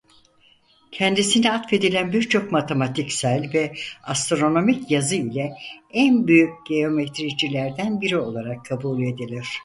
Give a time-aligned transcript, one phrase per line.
[0.91, 3.73] Kendisine atfedilen birçok matematiksel ve
[4.03, 5.53] astronomik yazı ile
[5.93, 9.47] en büyük geometricilerden biri olarak kabul edilir.